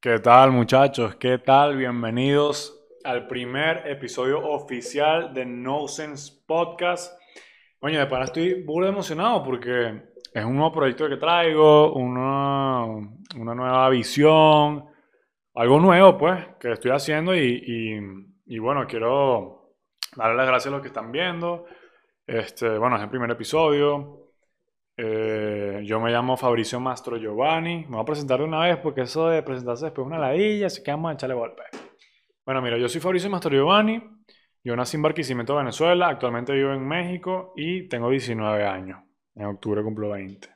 ¿Qué 0.00 0.18
tal 0.18 0.50
muchachos? 0.50 1.14
¿Qué 1.16 1.38
tal? 1.38 1.76
Bienvenidos 1.76 2.78
al 3.04 3.28
primer 3.28 3.86
episodio 3.88 4.40
oficial 4.46 5.32
de 5.32 5.46
No 5.46 5.86
Sense 5.86 6.42
Podcast. 6.46 7.18
Oye, 7.80 7.98
de 7.98 8.06
para 8.06 8.24
estoy 8.24 8.62
burda 8.64 8.88
emocionado 8.88 9.42
porque 9.44 10.02
es 10.34 10.44
un 10.44 10.56
nuevo 10.56 10.72
proyecto 10.72 11.08
que 11.08 11.16
traigo, 11.16 11.92
una, 11.94 12.86
nueva 13.36 13.88
visión, 13.90 14.84
algo 15.54 15.78
nuevo 15.80 16.18
pues 16.18 16.44
que 16.58 16.72
estoy 16.72 16.90
haciendo 16.90 17.34
y- 17.36 18.02
y 18.46 18.58
bueno, 18.58 18.86
quiero 18.86 19.76
darle 20.16 20.36
las 20.36 20.46
gracias 20.46 20.66
a 20.72 20.76
los 20.76 20.82
que 20.82 20.88
están 20.88 21.12
viendo. 21.12 21.64
Este, 22.26 22.78
bueno, 22.78 22.96
es 22.96 23.02
el 23.02 23.08
primer 23.08 23.30
episodio. 23.30 24.32
Eh, 24.96 25.82
yo 25.84 26.00
me 26.00 26.10
llamo 26.10 26.36
Fabricio 26.36 26.78
Mastro 26.80 27.16
Giovanni. 27.16 27.84
Me 27.84 27.96
voy 27.96 28.00
a 28.00 28.04
presentar 28.04 28.40
una 28.42 28.60
vez 28.60 28.76
porque 28.78 29.02
eso 29.02 29.28
de 29.28 29.42
presentarse 29.42 29.86
después 29.86 30.04
es 30.04 30.06
una 30.06 30.18
ladilla, 30.18 30.66
así 30.66 30.82
que 30.82 30.90
vamos 30.90 31.10
a 31.10 31.14
echarle 31.14 31.34
golpe. 31.34 31.62
Bueno, 32.44 32.62
mira, 32.62 32.78
yo 32.78 32.88
soy 32.88 33.00
Fabricio 33.00 33.30
Mastro 33.30 33.50
Giovanni. 33.52 34.02
Yo 34.64 34.76
nací 34.76 34.96
en 34.96 35.02
Barquisimeto, 35.02 35.56
Venezuela. 35.56 36.08
Actualmente 36.08 36.52
vivo 36.52 36.72
en 36.72 36.86
México 36.86 37.52
y 37.56 37.88
tengo 37.88 38.10
19 38.10 38.64
años. 38.64 39.00
En 39.34 39.46
octubre 39.46 39.82
cumplo 39.82 40.10
20. 40.10 40.48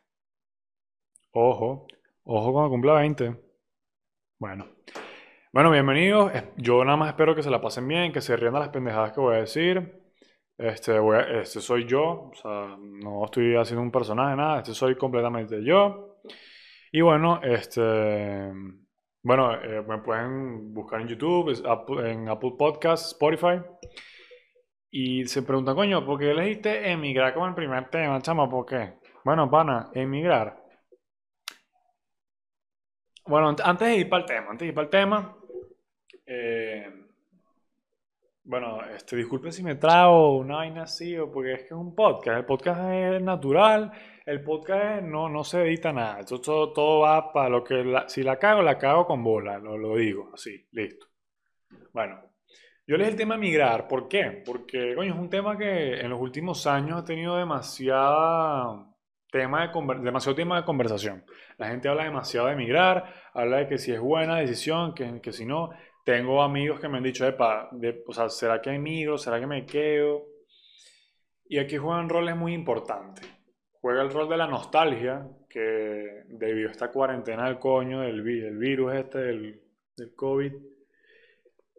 Ojo, 1.32 1.86
ojo 2.24 2.52
cuando 2.52 2.70
cumpla 2.70 2.94
20. 2.94 3.36
Bueno. 4.38 4.66
Bueno, 5.52 5.70
bienvenidos. 5.70 6.32
Yo 6.56 6.84
nada 6.84 6.96
más 6.96 7.08
espero 7.08 7.34
que 7.34 7.42
se 7.42 7.50
la 7.50 7.60
pasen 7.60 7.88
bien, 7.88 8.12
que 8.12 8.20
se 8.20 8.36
rían 8.36 8.54
de 8.54 8.60
las 8.60 8.68
pendejadas 8.68 9.12
que 9.12 9.20
voy 9.20 9.36
a 9.36 9.40
decir. 9.40 10.05
Este, 10.58 10.98
voy 10.98 11.18
este 11.42 11.60
soy 11.60 11.84
yo, 11.86 12.30
o 12.30 12.34
sea, 12.34 12.76
no 12.80 13.24
estoy 13.26 13.56
haciendo 13.56 13.82
un 13.82 13.90
personaje, 13.90 14.34
nada, 14.36 14.58
este 14.60 14.72
soy 14.74 14.96
completamente 14.96 15.62
yo. 15.62 16.16
Y 16.92 17.02
bueno, 17.02 17.40
este, 17.42 18.52
bueno, 19.22 19.54
eh, 19.54 19.82
me 19.86 19.98
pueden 19.98 20.72
buscar 20.74 21.00
en 21.02 21.08
YouTube, 21.08 21.50
en 22.06 22.28
Apple 22.28 22.54
Podcasts, 22.58 23.08
Spotify. 23.12 23.60
Y 24.90 25.24
se 25.26 25.42
preguntan, 25.44 25.76
coño, 25.76 26.04
¿por 26.04 26.18
qué 26.18 26.32
elegiste 26.32 26.90
emigrar 26.90 27.34
como 27.34 27.46
el 27.46 27.54
primer 27.54 27.88
tema, 27.88 28.20
chama? 28.20 28.50
¿Por 28.50 28.66
qué? 28.66 28.94
Bueno, 29.24 29.48
pana, 29.48 29.90
emigrar. 29.94 30.56
Bueno, 33.26 33.50
ant- 33.50 33.60
antes 33.64 33.88
de 33.88 33.96
ir 33.98 34.08
para 34.08 34.22
el 34.22 34.26
tema, 34.28 34.50
antes 34.50 34.60
de 34.60 34.66
ir 34.68 34.74
para 34.74 34.84
el 34.84 34.90
tema, 34.90 35.36
eh, 36.26 37.05
bueno, 38.46 38.80
este, 38.94 39.16
disculpen 39.16 39.52
si 39.52 39.62
me 39.62 39.74
trago 39.74 40.36
una 40.38 40.56
vaina 40.56 40.82
así, 40.84 41.16
porque 41.32 41.52
es 41.54 41.58
que 41.60 41.66
es 41.66 41.72
un 41.72 41.94
podcast. 41.94 42.38
El 42.38 42.44
podcast 42.44 42.80
es 42.92 43.22
natural, 43.22 43.90
el 44.24 44.42
podcast 44.42 45.02
no, 45.02 45.28
no 45.28 45.42
se 45.44 45.62
edita 45.62 45.92
nada. 45.92 46.20
Esto 46.20 46.40
todo, 46.40 46.72
todo 46.72 47.00
va 47.00 47.32
para 47.32 47.48
lo 47.48 47.64
que 47.64 47.82
la- 47.84 48.08
si 48.08 48.22
la 48.22 48.38
cago, 48.38 48.62
la 48.62 48.78
cago 48.78 49.06
con 49.06 49.22
bola, 49.24 49.58
lo, 49.58 49.76
lo 49.76 49.96
digo, 49.96 50.30
así, 50.32 50.66
listo. 50.72 51.06
Bueno, 51.92 52.20
yo 52.86 52.94
elegí 52.94 53.10
el 53.10 53.16
tema 53.16 53.36
migrar. 53.36 53.88
¿Por 53.88 54.06
qué? 54.06 54.42
Porque, 54.46 54.94
coño, 54.94 55.12
es 55.14 55.18
un 55.18 55.28
tema 55.28 55.58
que 55.58 56.00
en 56.00 56.08
los 56.10 56.20
últimos 56.20 56.66
años 56.68 57.00
ha 57.00 57.04
tenido 57.04 57.36
demasiada 57.36 58.86
tema 59.30 59.66
de, 59.66 59.94
demasiado 60.02 60.36
tema 60.36 60.56
de 60.58 60.64
conversación. 60.64 61.24
La 61.58 61.68
gente 61.68 61.88
habla 61.88 62.04
demasiado 62.04 62.46
de 62.46 62.56
migrar, 62.56 63.12
habla 63.34 63.56
de 63.58 63.66
que 63.66 63.78
si 63.78 63.92
es 63.92 64.00
buena 64.00 64.36
decisión, 64.36 64.94
que, 64.94 65.20
que 65.20 65.32
si 65.32 65.44
no. 65.44 65.70
Tengo 66.06 66.40
amigos 66.42 66.80
que 66.80 66.88
me 66.88 66.96
han 66.98 67.02
dicho, 67.02 67.26
Epa, 67.26 67.68
de- 67.72 68.02
o 68.06 68.12
sea, 68.14 68.28
¿será 68.30 68.62
que 68.62 68.70
emigro? 68.70 69.18
¿Será 69.18 69.38
que 69.40 69.46
me 69.46 69.66
quedo? 69.66 70.24
Y 71.48 71.58
aquí 71.58 71.76
juegan 71.76 72.08
roles 72.08 72.36
muy 72.36 72.54
importantes. 72.54 73.28
Juega 73.80 74.02
el 74.02 74.10
rol 74.10 74.28
de 74.28 74.36
la 74.36 74.46
nostalgia, 74.46 75.28
que 75.50 76.22
debido 76.28 76.68
a 76.68 76.72
esta 76.72 76.92
cuarentena 76.92 77.46
del 77.46 77.58
coño, 77.58 78.00
del, 78.02 78.24
del 78.24 78.56
virus 78.56 78.94
este, 78.94 79.18
del, 79.18 79.60
del 79.96 80.14
COVID, 80.14 80.52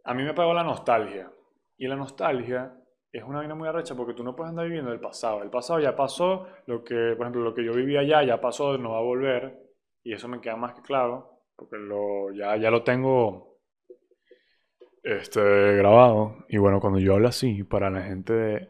a 0.04 0.14
mí 0.14 0.24
me 0.24 0.34
pegó 0.34 0.54
la 0.54 0.64
nostalgia. 0.64 1.32
Y 1.78 1.88
la 1.88 1.96
nostalgia 1.96 2.74
es 3.12 3.24
una 3.24 3.40
vaina 3.40 3.56
muy 3.56 3.70
arrecha 3.70 3.96
porque 3.96 4.14
tú 4.14 4.24
no 4.26 4.36
puedes 4.36 4.50
andar 4.50 4.66
viviendo 4.66 4.92
el 4.92 5.00
pasado. 5.00 5.42
El 5.42 5.50
pasado 5.50 5.80
ya 5.80 5.96
pasó, 5.96 6.48
lo 6.66 6.84
que, 6.84 7.14
por 7.16 7.26
ejemplo, 7.26 7.42
lo 7.44 7.54
que 7.54 7.64
yo 7.64 7.74
vivía 7.74 8.02
allá 8.02 8.24
ya 8.24 8.42
pasó, 8.42 8.78
no 8.78 8.92
va 8.92 8.98
a 9.00 9.02
volver. 9.04 9.58
Y 10.04 10.14
eso 10.14 10.28
me 10.28 10.42
queda 10.42 10.56
más 10.58 10.74
que 10.74 10.82
claro, 10.82 11.44
porque 11.56 11.78
lo, 11.78 12.32
ya, 12.34 12.56
ya 12.58 12.70
lo 12.72 12.84
tengo 12.84 13.47
este, 15.08 15.76
grabado. 15.78 16.46
Y 16.50 16.58
bueno, 16.58 16.80
cuando 16.80 17.00
yo 17.00 17.16
hablo 17.16 17.28
así, 17.30 17.64
para 17.64 17.90
la 17.90 18.02
gente 18.02 18.34
de 18.34 18.70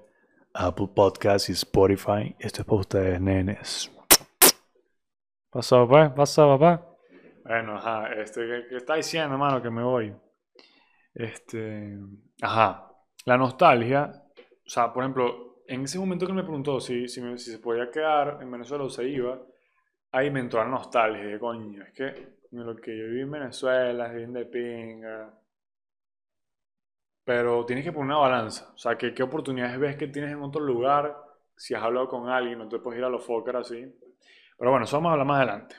Apple 0.53 0.89
Podcasts 0.95 1.49
y 1.49 1.53
Spotify, 1.53 2.35
esto 2.39 2.61
es 2.61 2.65
para 2.65 2.79
ustedes, 2.79 3.21
nenes. 3.21 3.91
Pasó, 5.49 5.87
papá, 5.87 6.13
pasó, 6.13 6.57
papá. 6.57 6.85
Bueno, 7.43 7.77
ajá, 7.77 8.13
este, 8.13 8.41
¿qué, 8.41 8.65
qué 8.69 8.77
está 8.77 8.95
diciendo, 8.95 9.33
hermano? 9.33 9.61
Que 9.61 9.69
me 9.69 9.83
voy. 9.83 10.13
Este, 11.13 11.97
ajá, 12.41 12.91
la 13.25 13.37
nostalgia, 13.37 14.11
o 14.35 14.69
sea, 14.69 14.93
por 14.93 15.03
ejemplo, 15.03 15.61
en 15.67 15.81
ese 15.83 15.97
momento 15.97 16.27
que 16.27 16.33
me 16.33 16.43
preguntó 16.43 16.79
si, 16.79 17.07
si, 17.07 17.21
me- 17.21 17.37
si 17.37 17.51
se 17.51 17.59
podía 17.59 17.89
quedar 17.89 18.37
en 18.41 18.51
Venezuela 18.51 18.83
o 18.83 18.89
se 18.89 19.07
iba, 19.07 19.39
ahí 20.11 20.29
me 20.29 20.41
entró 20.41 20.59
la 20.63 20.69
nostalgia, 20.69 21.39
coño, 21.39 21.83
es 21.83 21.93
que 21.93 22.37
lo 22.51 22.75
que 22.75 22.95
yo 22.97 23.05
viví 23.05 23.21
en 23.21 23.31
Venezuela 23.31 24.07
es 24.07 24.13
bien 24.15 24.33
de 24.33 24.45
pinga, 24.45 25.33
pero 27.27 27.65
tienes 27.65 27.83
que 27.83 27.91
poner 27.91 28.05
una 28.05 28.19
balanza, 28.19 28.71
o 28.73 28.77
sea, 28.77 28.97
que, 28.97 29.13
qué 29.13 29.21
oportunidades 29.21 29.77
ves 29.77 29.97
que 29.97 30.07
tienes 30.07 30.31
en 30.31 30.41
otro 30.41 30.61
lugar, 30.61 31.13
si 31.57 31.73
has 31.73 31.83
hablado 31.83 32.07
con 32.07 32.29
alguien, 32.29 32.57
no 32.57 32.69
te 32.69 32.79
puedes 32.79 32.99
ir 32.99 33.03
a 33.03 33.09
los 33.09 33.25
Fokker 33.25 33.57
así, 33.57 33.85
pero 34.57 34.71
bueno, 34.71 34.85
eso 34.85 34.95
vamos 34.95 35.09
a 35.09 35.11
hablar 35.11 35.27
más 35.27 35.37
adelante. 35.39 35.75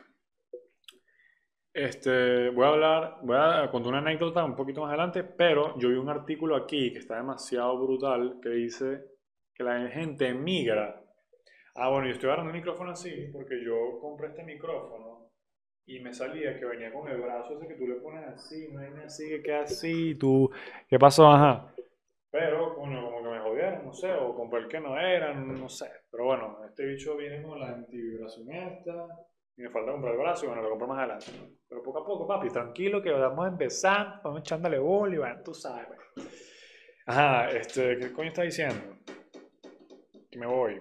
Este, 1.73 2.51
voy 2.51 2.67
a 2.67 2.69
hablar, 2.69 3.17
voy 3.23 3.37
a 3.39 3.71
contar 3.71 3.89
una 3.89 3.99
anécdota 4.01 4.45
un 4.45 4.55
poquito 4.55 4.83
más 4.83 4.91
adelante, 4.91 5.25
pero 5.25 5.79
yo 5.79 5.89
vi 5.89 5.95
un 5.95 6.11
artículo 6.11 6.55
aquí 6.55 6.93
que 6.93 6.99
está 6.99 7.17
demasiado 7.17 7.79
brutal 7.83 8.41
que 8.43 8.51
dice 8.51 9.07
que 9.55 9.65
la 9.65 9.89
gente 9.89 10.29
emigra. 10.29 11.03
Ah, 11.77 11.89
bueno, 11.89 12.09
yo 12.09 12.13
estoy 12.13 12.27
agarrando 12.27 12.51
el 12.51 12.59
micrófono 12.59 12.91
así 12.91 13.31
porque 13.33 13.65
yo 13.65 13.99
compré 14.03 14.29
este 14.29 14.45
micrófono 14.45 15.18
y 15.89 16.01
me 16.01 16.13
salía 16.13 16.59
que 16.59 16.67
venía 16.67 16.93
con 16.93 17.09
el 17.09 17.19
brazo 17.19 17.57
ese 17.57 17.67
que 17.67 17.75
tú 17.75 17.89
le 17.89 17.95
pones 17.95 18.23
así, 18.29 18.69
no 18.71 18.81
hay 18.81 18.91
nada 18.91 19.07
así 19.07 19.27
que 19.27 19.43
queda 19.43 19.63
así, 19.63 20.15
tú, 20.17 20.51
¿qué 20.87 20.99
pasó? 20.99 21.31
Ajá. 21.31 21.75
Pero, 22.31 22.75
coño, 22.75 23.03
como 23.03 23.23
que 23.23 23.29
me 23.31 23.41
jodieron, 23.41 23.87
no 23.87 23.93
sé, 23.95 24.13
o 24.13 24.35
compré 24.35 24.61
el 24.61 24.69
que 24.69 24.81
no 24.81 25.01
era, 25.01 25.33
no 25.33 25.67
sé. 25.71 25.91
Pero 26.11 26.27
bueno, 26.27 26.59
este 26.69 26.85
bicho 26.85 27.17
viene 27.17 27.43
con 27.43 27.59
la 27.59 27.69
antivibración 27.69 28.53
esta. 28.53 29.07
Y 29.57 29.63
me 29.63 29.71
falta 29.71 29.93
comprar 29.93 30.13
el 30.13 30.21
brazo 30.21 30.45
y 30.45 30.49
bueno, 30.49 30.63
lo 30.63 30.69
compro 30.71 30.89
más 30.89 30.99
adelante. 30.99 31.27
Pero 31.67 31.83
poco 31.83 31.99
a 32.01 32.07
poco, 32.07 32.27
papi, 32.29 32.51
tranquilo 32.51 33.03
que 33.03 33.11
vamos 33.11 33.47
a 33.47 33.49
empezar, 33.49 34.21
vamos 34.23 34.41
echándole 34.41 34.79
bol 34.79 35.15
y 35.15 35.17
bueno, 35.17 35.41
tú 35.43 35.55
sabes. 35.55 35.89
pues. 36.15 37.03
Ajá, 37.07 37.49
este, 37.49 37.99
¿qué 37.99 38.13
coño 38.13 38.29
está 38.29 38.43
diciendo? 38.43 38.77
Que 40.31 40.39
me 40.39 40.47
voy. 40.47 40.81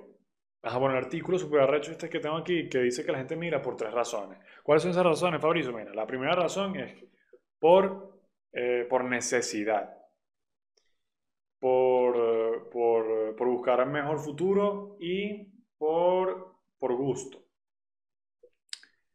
Ajá, 0.61 0.77
bueno, 0.79 0.97
el 0.97 1.03
artículo 1.03 1.37
super 1.37 1.61
arrecho 1.61 1.91
este 1.91 2.09
que 2.09 2.19
tengo 2.19 2.37
aquí 2.37 2.67
que 2.67 2.79
dice 2.79 3.05
que 3.05 3.11
la 3.11 3.19
gente 3.19 3.35
mira 3.35 3.61
por 3.61 3.75
tres 3.75 3.93
razones. 3.93 4.39
¿Cuáles 4.63 4.81
son 4.81 4.91
esas 4.91 5.05
razones, 5.05 5.41
Fabricio? 5.41 5.71
Mira, 5.71 5.93
la 5.93 6.07
primera 6.07 6.33
razón 6.33 6.75
es 6.77 7.05
por, 7.59 8.19
eh, 8.51 8.85
por 8.89 9.03
necesidad, 9.03 9.95
por, 11.59 12.69
por, 12.69 13.35
por 13.35 13.47
buscar 13.47 13.81
un 13.85 13.91
mejor 13.91 14.19
futuro 14.19 14.97
y 14.99 15.47
por, 15.77 16.55
por 16.79 16.95
gusto. 16.95 17.43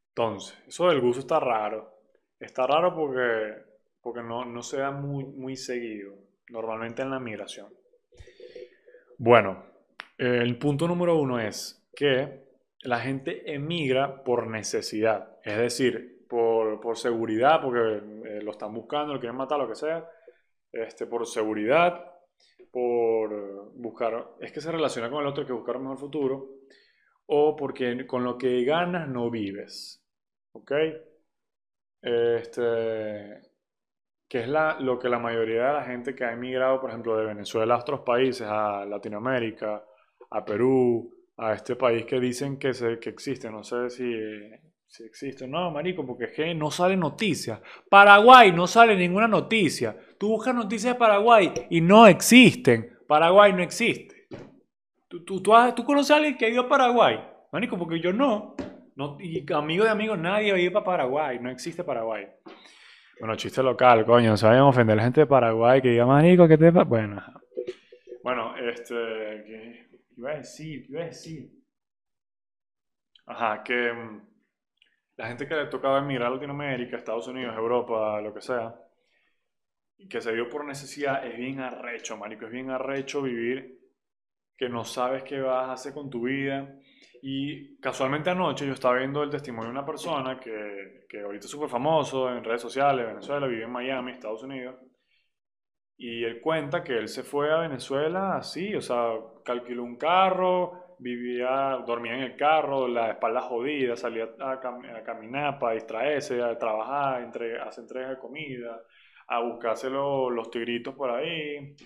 Entonces, 0.08 0.58
eso 0.66 0.88
del 0.88 1.00
gusto 1.00 1.20
está 1.20 1.40
raro. 1.40 1.90
Está 2.38 2.66
raro 2.66 2.94
porque, 2.94 3.56
porque 4.00 4.22
no, 4.22 4.44
no 4.44 4.62
se 4.62 4.78
da 4.78 4.90
muy, 4.90 5.24
muy 5.24 5.56
seguido, 5.56 6.14
normalmente 6.50 7.02
en 7.02 7.10
la 7.10 7.20
migración. 7.20 7.72
Bueno, 9.16 9.71
el 10.18 10.58
punto 10.58 10.86
número 10.86 11.16
uno 11.16 11.38
es 11.38 11.88
que 11.94 12.42
la 12.82 13.00
gente 13.00 13.52
emigra 13.52 14.22
por 14.24 14.48
necesidad, 14.48 15.38
es 15.44 15.56
decir, 15.56 16.26
por, 16.28 16.80
por 16.80 16.96
seguridad, 16.96 17.60
porque 17.60 18.02
eh, 18.28 18.42
lo 18.42 18.52
están 18.52 18.72
buscando, 18.72 19.12
lo 19.12 19.20
quieren 19.20 19.36
matar, 19.36 19.58
lo 19.58 19.68
que 19.68 19.74
sea, 19.74 20.08
este, 20.72 21.06
por 21.06 21.26
seguridad, 21.26 22.12
por 22.70 23.72
buscar, 23.74 24.30
es 24.40 24.50
que 24.52 24.60
se 24.60 24.72
relaciona 24.72 25.10
con 25.10 25.20
el 25.20 25.26
otro 25.26 25.46
que 25.46 25.52
buscar 25.52 25.76
un 25.76 25.82
mejor 25.84 25.98
futuro, 25.98 26.48
o 27.26 27.54
porque 27.54 28.06
con 28.06 28.24
lo 28.24 28.38
que 28.38 28.64
ganas 28.64 29.08
no 29.08 29.30
vives, 29.30 30.02
¿ok? 30.52 30.72
Este, 32.00 33.40
que 34.28 34.40
es 34.40 34.48
la, 34.48 34.80
lo 34.80 34.98
que 34.98 35.08
la 35.08 35.18
mayoría 35.18 35.66
de 35.66 35.72
la 35.74 35.84
gente 35.84 36.14
que 36.14 36.24
ha 36.24 36.32
emigrado, 36.32 36.80
por 36.80 36.90
ejemplo, 36.90 37.16
de 37.16 37.26
Venezuela 37.26 37.74
a 37.74 37.80
otros 37.80 38.00
países, 38.00 38.46
a 38.50 38.84
Latinoamérica, 38.86 39.84
a 40.32 40.44
Perú, 40.44 41.12
a 41.36 41.54
este 41.54 41.76
país 41.76 42.04
que 42.04 42.20
dicen 42.20 42.58
que, 42.58 42.74
se, 42.74 42.98
que 42.98 43.10
existe, 43.10 43.50
no 43.50 43.62
sé 43.64 43.90
si, 43.90 44.12
si 44.86 45.04
existe, 45.04 45.46
no, 45.46 45.70
marico, 45.70 46.04
porque 46.06 46.54
no 46.54 46.70
sale 46.70 46.96
noticias. 46.96 47.60
Paraguay 47.88 48.52
no 48.52 48.66
sale 48.66 48.96
ninguna 48.96 49.28
noticia. 49.28 49.96
Tú 50.18 50.28
buscas 50.28 50.54
noticias 50.54 50.94
de 50.94 50.98
Paraguay 50.98 51.52
y 51.70 51.80
no 51.80 52.06
existen. 52.06 52.98
Paraguay 53.06 53.52
no 53.52 53.62
existe. 53.62 54.28
¿Tú, 55.08 55.24
tú, 55.24 55.42
tú, 55.42 55.84
conoces 55.84 56.10
a 56.12 56.16
alguien 56.16 56.38
que 56.38 56.46
ha 56.46 56.48
ido 56.48 56.62
a 56.62 56.68
Paraguay? 56.68 57.20
Marico, 57.52 57.76
porque 57.76 58.00
yo 58.00 58.12
no. 58.12 58.54
no 58.96 59.18
y 59.20 59.44
amigo 59.52 59.84
de 59.84 59.90
amigos, 59.90 60.18
nadie 60.18 60.52
ha 60.52 60.58
ido 60.58 60.72
para 60.72 60.84
Paraguay. 60.84 61.38
No 61.38 61.50
existe 61.50 61.84
Paraguay. 61.84 62.26
Bueno, 63.18 63.36
chiste 63.36 63.62
local, 63.62 64.06
coño. 64.06 64.30
No 64.30 64.36
se 64.36 64.46
vayan 64.46 64.62
a 64.62 64.68
ofender 64.68 64.94
a 64.94 64.96
la 64.96 65.02
gente 65.04 65.20
de 65.20 65.26
Paraguay 65.26 65.82
que 65.82 65.90
diga, 65.90 66.06
marico, 66.06 66.48
¿qué 66.48 66.56
te 66.56 66.72
pasa? 66.72 66.84
Bueno. 66.84 67.22
Bueno, 68.22 68.56
este... 68.56 68.94
¿qué 69.90 69.91
iba 70.16 70.32
a 70.32 70.36
decir? 70.36 70.86
¿Qué 70.86 70.92
iba 70.92 71.02
a 71.02 71.06
decir? 71.06 71.50
Ajá, 73.26 73.62
que 73.62 73.92
mm, 73.92 74.22
la 75.16 75.28
gente 75.28 75.46
que 75.46 75.54
le 75.54 75.66
tocaba 75.66 75.98
emigrar 75.98 76.28
a 76.28 76.34
Latinoamérica, 76.34 76.96
Estados 76.96 77.28
Unidos, 77.28 77.56
Europa, 77.56 78.20
lo 78.20 78.32
que 78.34 78.40
sea, 78.40 78.74
y 79.98 80.08
que 80.08 80.20
se 80.20 80.32
dio 80.32 80.48
por 80.48 80.64
necesidad, 80.64 81.24
es 81.26 81.36
bien 81.36 81.60
arrecho, 81.60 82.16
marico, 82.16 82.46
es 82.46 82.52
bien 82.52 82.70
arrecho 82.70 83.22
vivir 83.22 83.78
que 84.56 84.68
no 84.68 84.84
sabes 84.84 85.22
qué 85.24 85.40
vas 85.40 85.68
a 85.68 85.72
hacer 85.72 85.92
con 85.92 86.10
tu 86.10 86.22
vida. 86.22 86.78
Y 87.22 87.78
casualmente 87.78 88.30
anoche 88.30 88.66
yo 88.66 88.72
estaba 88.72 88.96
viendo 88.98 89.22
el 89.22 89.30
testimonio 89.30 89.66
de 89.66 89.78
una 89.78 89.86
persona 89.86 90.40
que, 90.40 91.06
que 91.08 91.20
ahorita 91.20 91.46
es 91.46 91.50
súper 91.50 91.68
famoso 91.68 92.28
en 92.30 92.42
redes 92.42 92.62
sociales, 92.62 93.06
Venezuela, 93.06 93.46
vive 93.46 93.64
en 93.64 93.70
Miami, 93.70 94.12
Estados 94.12 94.42
Unidos. 94.42 94.76
Y 96.04 96.24
él 96.24 96.40
cuenta 96.40 96.82
que 96.82 96.98
él 96.98 97.08
se 97.08 97.22
fue 97.22 97.52
a 97.52 97.58
Venezuela 97.58 98.36
así, 98.36 98.74
o 98.74 98.80
sea, 98.80 99.12
calculó 99.44 99.84
un 99.84 99.96
carro, 99.96 100.96
vivía, 100.98 101.78
dormía 101.86 102.14
en 102.14 102.22
el 102.22 102.36
carro, 102.36 102.88
la 102.88 103.10
espalda 103.10 103.40
jodida, 103.42 103.96
salía 103.96 104.24
a, 104.40 104.60
cam- 104.60 104.84
a 104.98 105.02
caminar 105.04 105.58
para 105.60 105.74
distraerse, 105.74 106.42
a 106.42 106.58
trabajar, 106.58 107.22
entre, 107.22 107.58
a 107.60 107.64
hacer 107.64 107.82
entregas 107.84 108.10
de 108.10 108.18
comida, 108.18 108.82
a 109.28 109.40
buscarse 109.40 109.88
lo- 109.90 110.28
los 110.30 110.50
tigritos 110.50 110.94
por 110.96 111.10
ahí. 111.10 111.76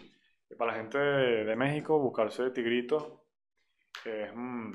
Y 0.50 0.54
para 0.56 0.72
la 0.72 0.78
gente 0.78 0.98
de, 0.98 1.44
de 1.44 1.56
México, 1.56 1.98
buscarse 1.98 2.50
tigritos 2.52 3.06
es, 4.04 4.30
mm, 4.34 4.72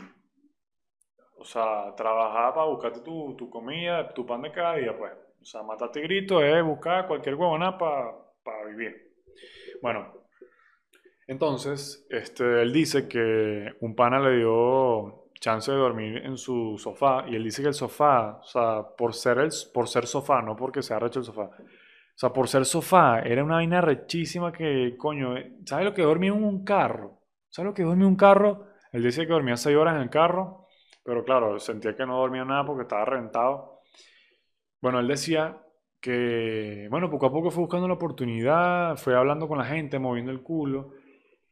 o 1.37 1.43
sea, 1.43 1.93
trabajar 1.95 2.53
para 2.53 2.67
buscarte 2.67 3.01
tu, 3.01 3.35
tu 3.35 3.49
comida, 3.49 4.13
tu 4.13 4.25
pan 4.25 4.41
de 4.43 4.51
cada 4.51 4.75
día, 4.75 4.97
pues. 4.97 5.11
O 5.41 5.45
sea, 5.45 5.63
matar 5.63 5.91
tigritos 5.91 6.41
es 6.43 6.63
buscar 6.63 7.07
cualquier 7.07 7.35
huevona 7.35 7.77
para 7.77 8.65
vivir. 8.67 9.10
Bueno, 9.81 10.13
entonces, 11.27 12.05
este, 12.09 12.61
él 12.61 12.73
dice 12.73 13.07
que 13.07 13.73
un 13.79 13.95
pana 13.95 14.19
le 14.19 14.37
dio 14.37 15.29
chance 15.39 15.71
de 15.71 15.77
dormir 15.77 16.17
en 16.25 16.37
su 16.37 16.77
sofá 16.77 17.25
y 17.27 17.35
él 17.35 17.43
dice 17.43 17.61
que 17.61 17.69
el 17.69 17.73
sofá, 17.73 18.39
o 18.41 18.43
sea, 18.43 18.83
por 18.97 19.13
ser, 19.13 19.39
el, 19.39 19.49
por 19.73 19.87
ser 19.87 20.05
sofá, 20.07 20.41
no 20.41 20.55
porque 20.55 20.83
se 20.83 20.93
ha 20.93 20.99
recho 20.99 21.19
el 21.19 21.25
sofá, 21.25 21.43
o 21.43 22.17
sea, 22.21 22.31
por 22.33 22.47
ser 22.47 22.65
sofá, 22.65 23.21
era 23.21 23.43
una 23.43 23.55
vaina 23.55 23.81
rechísima 23.81 24.51
que, 24.51 24.95
coño, 24.97 25.37
eh, 25.37 25.57
¿sabes 25.65 25.85
lo 25.85 25.93
que 25.93 26.03
dormía 26.03 26.31
en 26.31 26.43
un 26.43 26.63
carro? 26.63 27.21
¿Sabes 27.49 27.69
lo 27.69 27.73
que 27.73 27.83
dormía 27.83 28.05
en 28.05 28.11
un 28.11 28.15
carro? 28.17 28.67
Él 28.91 29.03
dice 29.03 29.25
que 29.25 29.33
dormía 29.33 29.57
seis 29.57 29.77
horas 29.77 29.95
en 29.95 30.01
el 30.01 30.09
carro, 30.09 30.67
pero 31.03 31.23
claro, 31.23 31.59
sentía 31.59 31.95
que 31.95 32.05
no 32.05 32.17
dormía 32.17 32.45
nada 32.45 32.65
porque 32.65 32.83
estaba 32.83 33.05
reventado. 33.05 33.81
Bueno, 34.81 34.99
él 34.99 35.07
decía 35.07 35.57
que, 36.01 36.87
bueno, 36.89 37.09
poco 37.09 37.27
a 37.27 37.31
poco 37.31 37.51
fue 37.51 37.61
buscando 37.61 37.87
la 37.87 37.93
oportunidad, 37.93 38.97
fue 38.97 39.15
hablando 39.15 39.47
con 39.47 39.59
la 39.59 39.65
gente, 39.65 39.99
moviendo 39.99 40.31
el 40.31 40.41
culo. 40.41 40.93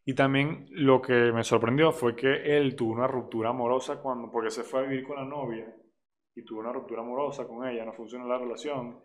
Y 0.04 0.16
también 0.16 0.66
lo 0.72 1.02
que 1.02 1.32
me 1.32 1.44
sorprendió 1.44 1.92
fue 1.92 2.16
que 2.16 2.58
él 2.58 2.76
tuvo 2.76 2.94
una 2.94 3.08
ruptura 3.08 3.50
amorosa 3.50 4.02
cuando, 4.02 4.32
porque 4.32 4.50
se 4.50 4.64
fue 4.64 4.80
a 4.80 4.84
vivir 4.84 5.06
con 5.06 5.18
la 5.18 5.26
novia 5.26 5.72
y 6.36 6.44
tuvo 6.44 6.62
una 6.62 6.74
ruptura 6.74 7.02
amorosa 7.02 7.48
con 7.48 7.68
ella, 7.68 7.86
no 7.86 7.94
funcionó 7.94 8.28
la 8.28 8.40
relación. 8.40 9.00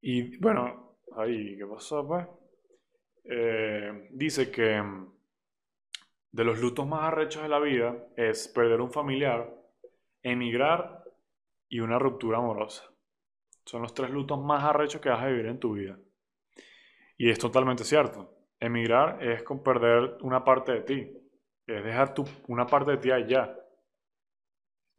Y 0.00 0.38
bueno, 0.38 0.98
ahí, 1.16 1.56
¿qué 1.56 1.66
pasó 1.66 2.06
pues? 2.06 2.26
Eh, 3.24 4.08
dice 4.10 4.52
que 4.52 4.80
mm, 4.80 5.12
de 6.30 6.44
los 6.44 6.60
lutos 6.60 6.86
más 6.86 7.04
arrechos 7.04 7.42
de 7.42 7.48
la 7.48 7.58
vida 7.58 8.06
es 8.16 8.46
perder 8.48 8.80
un 8.80 8.92
familiar, 8.92 9.52
emigrar 10.22 11.02
y 11.68 11.80
una 11.80 11.98
ruptura 11.98 12.38
amorosa. 12.38 12.93
Son 13.66 13.82
los 13.82 13.92
tres 13.94 14.10
lutos 14.10 14.40
más 14.40 14.64
arrechos 14.64 15.00
que 15.00 15.10
vas 15.10 15.22
a 15.22 15.26
vivir 15.26 15.46
en 15.46 15.58
tu 15.60 15.74
vida. 15.74 15.98
Y 17.18 17.28
es 17.30 17.38
totalmente 17.40 17.82
cierto. 17.84 18.30
Emigrar 18.60 19.20
es 19.22 19.42
con 19.42 19.62
perder 19.64 20.16
una 20.22 20.44
parte 20.44 20.72
de 20.72 20.80
ti. 20.82 21.12
Es 21.66 21.82
dejar 21.84 22.14
tu, 22.14 22.24
una 22.48 22.66
parte 22.66 22.92
de 22.92 22.96
ti 22.98 23.10
allá. 23.10 23.56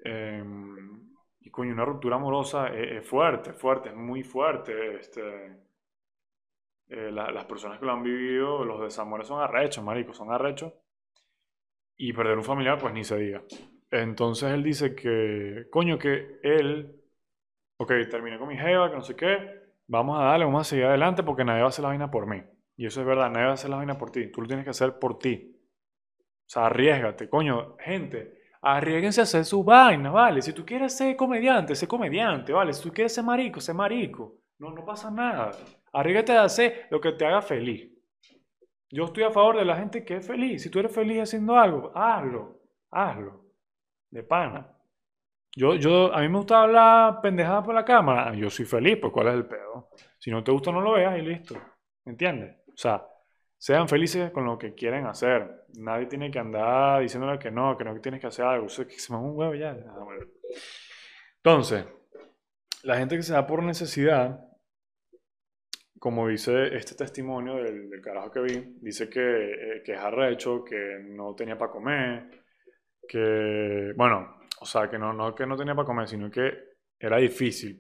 Em, 0.06 1.12
y 1.42 1.50
coño, 1.52 1.74
una 1.74 1.84
ruptura 1.86 2.16
amorosa 2.16 2.68
es, 2.70 2.92
es 3.04 3.06
fuerte, 3.10 3.52
fuerte, 3.54 3.90
es 3.90 3.96
muy 3.96 4.24
fuerte. 4.24 4.96
Este, 4.96 5.22
eh, 6.90 7.12
la- 7.12 7.30
las 7.32 7.46
personas 7.46 7.80
que 7.80 7.86
lo 7.86 7.92
han 7.92 8.02
vivido, 8.04 8.66
los 8.66 8.82
desamores 8.82 9.28
son 9.28 9.40
arrechos, 9.42 9.84
marico, 9.84 10.14
son 10.14 10.32
arrechos. 10.32 10.74
Y 11.98 12.14
perder 12.14 12.38
un 12.38 12.44
familiar, 12.44 12.78
pues 12.78 12.94
ni 12.94 13.04
se 13.04 13.18
diga. 13.18 13.44
Entonces 13.92 14.52
él 14.52 14.64
dice 14.64 14.96
que, 14.96 15.68
coño, 15.72 15.98
que 15.98 16.40
él, 16.44 17.02
ok, 17.78 17.92
terminé 18.10 18.38
con 18.38 18.48
mi 18.48 18.58
jeva, 18.58 18.90
que 18.90 18.96
no 18.96 19.02
sé 19.02 19.16
qué, 19.16 19.38
vamos 19.88 20.20
a 20.20 20.24
darle, 20.26 20.46
vamos 20.46 20.62
a 20.62 20.70
seguir 20.70 20.86
adelante 20.86 21.24
porque 21.24 21.44
nadie 21.44 21.62
va 21.62 21.68
a 21.68 21.70
hacer 21.70 21.84
la 21.84 21.90
vaina 21.90 22.10
por 22.10 22.28
mí. 22.28 22.42
Y 22.78 22.86
eso 22.86 23.02
es 23.02 23.08
verdad, 23.08 23.30
nadie 23.30 23.46
va 23.46 23.52
a 23.52 23.54
hacer 23.54 23.70
la 23.70 23.78
vaina 23.78 23.98
por 23.98 24.12
ti, 24.12 24.32
tú 24.32 24.42
lo 24.42 24.48
tienes 24.48 24.66
que 24.66 24.72
hacer 24.72 25.00
por 25.00 25.18
ti. 25.18 25.56
O 26.20 26.50
sea, 26.50 26.68
arriesgate, 26.68 27.30
coño, 27.30 27.76
gente, 27.80 28.40
arriesguense 28.62 29.22
a 29.22 29.24
hacer 29.24 29.46
sus 29.46 29.66
vainas, 29.66 30.14
¿vale? 30.14 30.42
Si 30.42 30.54
tú 30.54 30.66
quieres 30.66 30.96
ser 30.96 31.16
comediante, 31.16 31.76
sé 31.76 31.88
comediante, 31.88 32.54
¿vale? 32.54 32.74
Si 32.74 32.84
tú 32.84 32.92
quieres 32.92 33.14
ser 33.14 33.24
marico, 33.24 33.60
sé 33.60 33.74
marico. 33.74 34.36
No, 34.60 34.72
no 34.72 34.86
pasa 34.86 35.10
nada. 35.12 35.52
Arriesgate 35.92 36.34
a 36.34 36.44
hacer 36.44 36.88
lo 36.92 37.02
que 37.02 37.14
te 37.14 37.26
haga 37.26 37.42
feliz. 37.42 37.92
Yo 38.90 39.06
estoy 39.06 39.24
a 39.24 39.32
favor 39.32 39.58
de 39.58 39.66
la 39.66 39.78
gente 39.78 40.06
que 40.06 40.18
es 40.18 40.28
feliz. 40.28 40.62
Si 40.62 40.70
tú 40.70 40.80
eres 40.80 40.94
feliz 40.94 41.22
haciendo 41.22 41.56
algo, 41.56 41.92
hazlo, 41.96 42.62
hazlo. 42.92 43.46
De 44.10 44.24
pana. 44.24 44.75
Yo, 45.56 45.76
yo, 45.76 46.14
a 46.14 46.20
mí 46.22 46.28
me 46.28 46.38
gusta 46.38 46.64
hablar 46.64 47.22
pendejada 47.22 47.64
por 47.64 47.74
la 47.74 47.86
cámara. 47.86 48.36
Yo 48.36 48.50
soy 48.50 48.66
feliz, 48.66 48.98
pues 49.00 49.14
¿cuál 49.14 49.28
es 49.28 49.34
el 49.36 49.46
pedo? 49.46 49.90
Si 50.20 50.30
no 50.30 50.44
te 50.44 50.52
gusta, 50.52 50.72
no 50.72 50.82
lo 50.82 50.94
veas 50.94 51.18
y 51.18 51.22
listo. 51.22 51.56
¿Me 52.04 52.12
entiendes? 52.12 52.58
O 52.68 52.78
sea, 52.78 53.06
sean 53.58 53.88
felices 53.88 54.32
con 54.32 54.44
lo 54.46 54.58
que 54.58 54.74
quieren 54.76 55.06
hacer. 55.06 55.66
Nadie 55.80 56.08
tiene 56.08 56.30
que 56.30 56.40
andar 56.40 57.02
diciéndole 57.02 57.40
que 57.40 57.52
no, 57.52 57.78
que 57.78 57.86
no 57.86 58.00
tienes 58.02 58.20
que 58.20 58.28
hacer 58.28 58.46
algo. 58.46 58.68
Eso 58.68 58.82
es 58.82 58.88
que 58.90 59.00
se 59.00 59.14
me 59.14 59.20
un 59.20 59.38
huevo 59.38 59.56
ya. 59.56 59.72
Ah. 59.72 60.06
Entonces, 61.38 61.86
la 62.84 62.98
gente 62.98 63.16
que 63.16 63.24
se 63.24 63.34
da 63.34 63.48
por 63.48 63.64
necesidad, 63.64 64.46
como 66.00 66.28
dice 66.28 66.76
este 66.76 66.96
testimonio 66.96 67.56
del, 67.56 67.90
del 67.90 68.02
carajo 68.02 68.30
que 68.30 68.42
vi, 68.42 68.78
dice 68.82 69.10
que, 69.10 69.22
eh, 69.22 69.84
que 69.86 69.94
es 69.94 70.00
arrecho, 70.00 70.66
que 70.66 71.00
no 71.02 71.34
tenía 71.34 71.58
para 71.58 71.72
comer, 71.72 72.30
que, 73.08 73.94
bueno, 73.96 74.36
o 74.62 74.66
sea, 74.66 74.90
que 74.90 74.98
no, 74.98 75.14
no 75.14 75.36
que 75.36 75.46
no 75.46 75.56
tenía 75.56 75.76
para 75.76 75.86
comer, 75.86 76.08
sino 76.08 76.30
que 76.30 76.76
era 77.00 77.18
difícil 77.18 77.80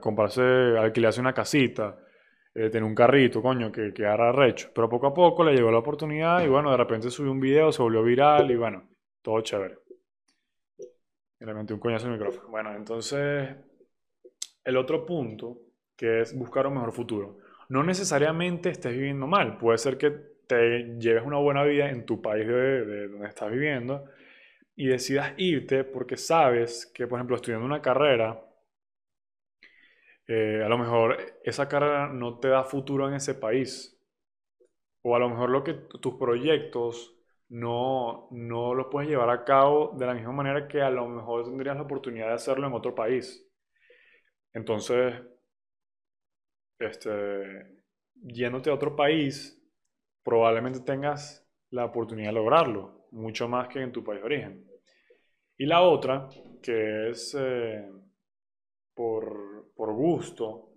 comprarse, 0.00 0.42
alquilarse 0.78 1.20
una 1.20 1.32
casita, 1.32 1.98
eh, 2.54 2.68
tener 2.68 2.84
un 2.84 2.94
carrito, 2.94 3.40
coño, 3.40 3.72
que, 3.72 3.92
que 3.94 4.02
era 4.02 4.28
arrecho. 4.28 4.70
Pero 4.74 4.88
poco 4.88 5.06
a 5.06 5.14
poco 5.14 5.42
le 5.42 5.54
llegó 5.54 5.70
la 5.70 5.78
oportunidad 5.78 6.42
y 6.44 6.48
bueno, 6.48 6.70
de 6.70 6.76
repente 6.76 7.10
subió 7.10 7.32
un 7.32 7.40
video, 7.40 7.72
se 7.72 7.82
volvió 7.82 8.02
viral 8.02 8.50
y 8.50 8.56
bueno, 8.56 8.88
todo 9.22 9.40
chévere. 9.40 9.78
Y 11.40 11.44
le 11.44 11.54
metí 11.54 11.72
un 11.72 11.80
coñazo 11.80 12.06
el 12.06 12.12
micrófono. 12.12 12.48
Bueno, 12.50 12.74
entonces, 12.74 13.56
el 14.64 14.76
otro 14.76 15.04
punto, 15.06 15.58
que 15.96 16.20
es 16.20 16.36
buscar 16.36 16.66
un 16.66 16.74
mejor 16.74 16.92
futuro. 16.92 17.38
No 17.68 17.82
necesariamente 17.82 18.68
estés 18.68 18.92
viviendo 18.92 19.26
mal, 19.26 19.56
puede 19.56 19.78
ser 19.78 19.96
que 19.96 20.10
te 20.46 20.98
lleves 20.98 21.24
una 21.24 21.38
buena 21.38 21.64
vida 21.64 21.88
en 21.88 22.04
tu 22.04 22.20
país 22.20 22.46
de, 22.46 22.84
de 22.84 23.08
donde 23.08 23.28
estás 23.28 23.50
viviendo 23.50 24.04
y 24.82 24.88
decidas 24.88 25.32
irte 25.36 25.84
porque 25.84 26.16
sabes 26.16 26.90
que, 26.92 27.06
por 27.06 27.16
ejemplo, 27.16 27.36
estudiando 27.36 27.64
una 27.64 27.80
carrera, 27.80 28.44
eh, 30.26 30.60
a 30.64 30.68
lo 30.68 30.76
mejor 30.76 31.16
esa 31.44 31.68
carrera 31.68 32.08
no 32.08 32.40
te 32.40 32.48
da 32.48 32.64
futuro 32.64 33.06
en 33.06 33.14
ese 33.14 33.36
país. 33.36 33.96
O 35.02 35.14
a 35.14 35.20
lo 35.20 35.28
mejor 35.28 35.50
lo 35.50 35.62
que 35.62 35.74
tus 35.74 36.14
proyectos 36.16 37.14
no, 37.48 38.26
no 38.32 38.74
los 38.74 38.88
puedes 38.90 39.08
llevar 39.08 39.30
a 39.30 39.44
cabo 39.44 39.94
de 39.96 40.06
la 40.06 40.14
misma 40.14 40.32
manera 40.32 40.66
que 40.66 40.82
a 40.82 40.90
lo 40.90 41.06
mejor 41.06 41.44
tendrías 41.44 41.76
la 41.76 41.82
oportunidad 41.82 42.26
de 42.28 42.34
hacerlo 42.34 42.66
en 42.66 42.72
otro 42.72 42.92
país. 42.92 43.48
Entonces, 44.52 45.14
este, 46.80 47.82
yéndote 48.14 48.70
a 48.70 48.74
otro 48.74 48.96
país, 48.96 49.62
probablemente 50.24 50.80
tengas 50.80 51.46
la 51.70 51.84
oportunidad 51.84 52.30
de 52.30 52.34
lograrlo, 52.34 53.06
mucho 53.12 53.48
más 53.48 53.68
que 53.68 53.80
en 53.80 53.92
tu 53.92 54.02
país 54.02 54.20
de 54.20 54.26
origen. 54.26 54.71
Y 55.56 55.64
la 55.66 55.80
otra, 55.80 56.28
que 56.62 57.08
es 57.10 57.34
eh, 57.38 57.88
por, 58.94 59.72
por 59.74 59.92
gusto, 59.92 60.68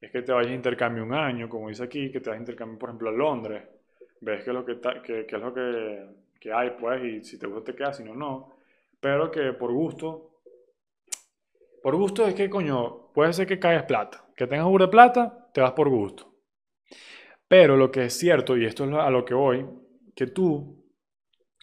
es 0.00 0.10
que 0.12 0.22
te 0.22 0.32
vayas 0.32 0.52
a 0.52 0.56
intercambio 0.56 1.04
un 1.04 1.14
año, 1.14 1.48
como 1.48 1.68
dice 1.68 1.84
aquí, 1.84 2.10
que 2.12 2.20
te 2.20 2.30
vayas 2.30 2.40
a 2.40 2.44
intercambio, 2.44 2.78
por 2.78 2.90
ejemplo, 2.90 3.10
a 3.10 3.12
Londres, 3.12 3.64
ves 4.20 4.44
qué 4.44 4.50
es 4.50 4.54
lo 4.54 4.64
que, 4.64 4.76
ta- 4.76 5.02
que, 5.02 5.26
que 5.26 5.36
es 5.36 5.42
lo 5.42 5.54
que, 5.54 6.06
que 6.40 6.52
hay, 6.52 6.72
pues, 6.80 7.04
y 7.04 7.24
si 7.24 7.38
te 7.38 7.46
gusta 7.46 7.72
te 7.72 7.76
quedas, 7.78 7.96
si 7.98 8.04
no, 8.04 8.14
no. 8.14 8.54
Pero 9.00 9.30
que 9.30 9.52
por 9.54 9.72
gusto, 9.72 10.40
por 11.82 11.94
gusto 11.96 12.20
es 12.28 12.34
que, 12.36 12.48
coño, 12.56 13.10
puede 13.14 13.32
ser 13.32 13.46
que 13.48 13.58
caigas 13.58 13.84
plata, 13.84 14.24
que 14.36 14.46
tengas 14.46 14.66
burda 14.66 14.86
de 14.86 14.92
plata, 14.92 15.48
te 15.52 15.60
vas 15.60 15.72
por 15.72 15.88
gusto. 15.88 16.22
Pero 17.48 17.76
lo 17.76 17.90
que 17.90 18.04
es 18.06 18.18
cierto, 18.18 18.56
y 18.56 18.64
esto 18.64 18.84
es 18.84 18.92
a 18.94 19.10
lo 19.10 19.24
que 19.24 19.34
voy, 19.34 19.66
que 20.14 20.26
tú, 20.26 20.84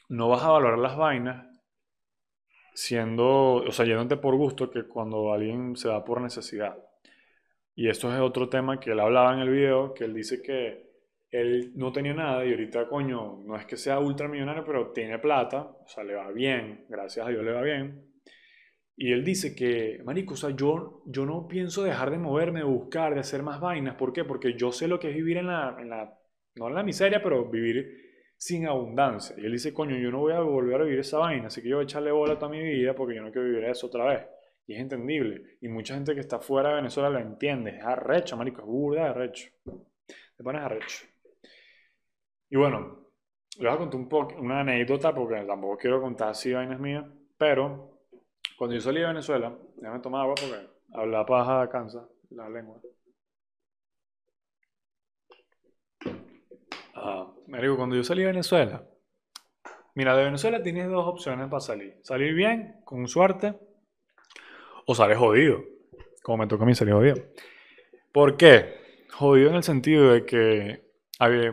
no 0.10 0.30
vas 0.30 0.44
a 0.44 0.50
valorar 0.50 0.80
las 0.80 0.98
vainas 0.98 1.48
siendo, 2.75 3.55
o 3.55 3.72
sea, 3.72 3.86
yéndote 3.86 4.17
por 4.17 4.36
gusto 4.36 4.70
que 4.70 4.84
cuando 4.84 5.34
alguien 5.34 5.75
se 5.75 5.88
da 5.88 6.03
por 6.03 6.22
necesidad. 6.22 6.77
Y 7.74 7.89
esto 7.89 8.13
es 8.13 8.20
otro 8.20 8.50
tema 8.50 8.79
que 8.79 8.91
él 8.91 9.00
hablaba 9.00 9.34
en 9.34 9.39
el 9.39 9.50
video, 9.50 9.94
que 9.94 10.03
él 10.03 10.13
dice 10.13 10.41
que 10.41 10.86
él 11.32 11.72
no 11.75 11.91
tenía 11.91 12.13
nada 12.13 12.46
y 12.46 12.51
ahorita, 12.51 12.88
coño, 12.88 13.41
no 13.46 13.58
es 13.58 13.65
que 13.65 13.77
sea 13.77 14.00
ultramillonario, 14.00 14.63
pero 14.63 14.91
tiene 14.91 15.20
plata, 15.20 15.62
o 15.63 15.88
sea, 15.88 16.03
le 16.03 16.15
va 16.15 16.32
bien, 16.32 16.86
gracias 16.89 17.25
a 17.25 17.29
Dios 17.29 17.44
le 17.44 17.51
va 17.51 17.62
bien. 17.62 18.12
Y 18.98 19.12
él 19.12 19.24
dice 19.25 19.55
que, 19.55 20.01
marico, 20.05 20.36
o 20.36 20.38
sea, 20.38 20.51
yo, 20.51 21.03
yo 21.08 21.25
no 21.25 21.48
pienso 21.48 21.84
dejar 21.84 22.12
de 22.12 22.17
moverme, 22.17 22.60
de 22.60 22.65
buscar, 22.65 23.13
de 23.13 23.20
hacer 23.22 23.44
más 23.44 23.60
vainas. 23.60 23.96
¿Por 23.96 24.13
qué? 24.13 24.24
Porque 24.24 24.53
yo 24.53 24.72
sé 24.72 24.88
lo 24.88 25.00
que 25.00 25.10
es 25.10 25.15
vivir 25.15 25.38
en 25.38 25.48
la, 25.48 25.75
en 25.79 25.89
la 25.89 26.17
no 26.55 26.70
en 26.70 26.75
la 26.75 26.84
miseria, 26.84 27.22
pero 27.22 27.50
vivir 27.50 28.05
sin 28.38 28.68
abundancia. 28.68 29.36
Y 29.38 29.46
él 29.46 29.51
dice, 29.51 29.74
coño, 29.74 29.98
yo 29.98 30.12
no 30.12 30.20
voy 30.20 30.34
a 30.34 30.39
volver 30.39 30.82
a 30.82 30.84
vivir 30.84 31.00
esa 31.00 31.20
vaina, 31.20 31.48
así 31.48 31.62
que 31.62 31.70
yo 31.70 31.77
voy 31.77 31.84
a 31.84 31.86
echarle 31.86 32.12
bola 32.12 32.38
toda 32.38 32.51
mi 32.51 32.62
vida 32.62 32.94
porque 32.94 33.15
yo 33.15 33.22
no 33.22 33.32
quiero 33.32 33.48
vivir 33.48 33.63
eso 33.65 33.88
otra 33.88 34.06
vez. 34.06 34.25
Y 34.68 34.74
es 34.74 34.80
entendible. 34.80 35.58
Y 35.62 35.68
mucha 35.68 35.94
gente 35.94 36.13
que 36.13 36.22
está 36.22 36.39
fuera 36.39 36.70
de 36.70 36.75
Venezuela 36.75 37.10
lo 37.10 37.20
entiende. 37.20 37.77
Es 37.77 37.84
arrecho, 37.84 38.36
marico, 38.36 38.62
es 38.62 38.68
burda 38.68 39.10
arrecho. 39.12 39.50
Te 39.63 40.44
pones 40.44 40.62
arrecho. 40.62 41.06
Y 42.50 42.58
bueno, 42.58 43.06
les 43.58 43.65
voy 43.65 43.74
a 43.74 43.77
contar 43.77 44.00
un 44.00 44.10
poco, 44.10 44.36
una 44.39 44.60
anécdota 44.60 45.13
porque 45.13 45.36
tampoco 45.46 45.77
quiero 45.77 46.01
contar 46.01 46.30
así 46.30 46.51
vainas 46.51 46.80
mías, 46.80 47.06
pero 47.38 48.01
cuando 48.58 48.75
yo 48.75 48.82
salí 48.82 49.00
de 49.00 49.08
Venezuela, 49.08 49.58
déjame 49.77 50.00
tomar 50.00 50.24
agua 50.24 50.36
porque 50.36 50.68
hablar 50.94 51.25
paja 51.25 51.70
cansa 51.70 52.08
la 52.32 52.50
lengua. 52.50 52.82
Ah, 56.96 57.30
me 57.48 57.62
digo, 57.62 57.75
cuando 57.75 57.96
yo 57.96 58.04
salí 58.04 58.22
de 58.22 58.28
Venezuela, 58.28 58.84
mira, 59.94 60.16
de 60.16 60.24
Venezuela 60.24 60.64
tienes 60.64 60.90
dos 60.90 61.06
opciones 61.06 61.48
para 61.50 61.60
salir. 61.60 62.00
Salir 62.04 62.34
bien, 62.34 62.82
con 62.86 63.08
suerte, 63.08 63.60
o 64.88 64.96
sales 64.96 65.18
jodido, 65.18 65.62
como 66.24 66.38
me 66.40 66.48
toca 66.48 66.64
a 66.64 66.68
mí 66.68 66.74
salir 66.74 66.94
jodido. 66.94 67.18
¿Por 68.12 68.38
qué? 68.38 69.06
Jodido 69.12 69.50
en 69.50 69.56
el 69.56 69.64
sentido 69.64 70.12
de 70.14 70.25
que, 70.25 70.86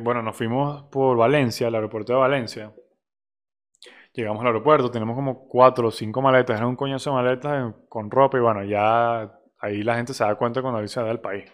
bueno, 0.01 0.23
nos 0.23 0.37
fuimos 0.37 0.85
por 0.85 1.17
Valencia, 1.17 1.67
al 1.67 1.75
aeropuerto 1.75 2.13
de 2.13 2.19
Valencia. 2.21 2.73
Llegamos 4.13 4.43
al 4.43 4.49
aeropuerto, 4.49 4.91
tenemos 4.91 5.17
como 5.17 5.49
cuatro 5.49 5.89
o 5.89 5.91
cinco 5.91 6.23
maletas, 6.23 6.59
era 6.59 6.67
un 6.67 6.77
coñazo 6.77 7.11
de 7.11 7.17
maletas 7.17 7.75
con 7.89 8.11
ropa 8.11 8.39
y 8.39 8.41
bueno, 8.41 8.63
ya 8.63 9.41
ahí 9.59 9.83
la 9.83 9.97
gente 9.97 10.15
se 10.15 10.23
da 10.23 10.35
cuenta 10.37 10.63
cuando 10.63 10.81
da 10.87 11.05
del 11.05 11.21
país. 11.21 11.51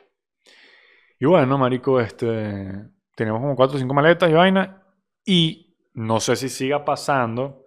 Y 1.20 1.26
bueno, 1.26 1.56
marico, 1.56 2.00
este, 2.00 2.90
tenemos 3.18 3.40
como 3.40 3.56
cuatro 3.56 3.76
o 3.76 3.80
cinco 3.80 3.94
maletas 3.94 4.30
y 4.30 4.32
vaina. 4.32 4.80
Y 5.24 5.76
no 5.94 6.20
sé 6.20 6.36
si 6.36 6.48
siga 6.48 6.84
pasando 6.84 7.64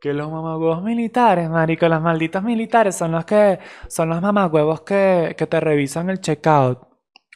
que 0.00 0.12
los 0.12 0.28
mamagüevos 0.28 0.82
militares, 0.82 1.48
marico, 1.48 1.86
las 1.88 2.02
malditas 2.02 2.42
militares 2.42 2.96
son 2.96 3.12
los 3.12 3.24
que 3.24 3.60
son 3.88 4.08
los 4.08 4.20
mamagüevos 4.20 4.80
que, 4.80 5.36
que 5.38 5.46
te 5.46 5.60
revisan 5.60 6.10
el 6.10 6.20
checkout. 6.20 6.80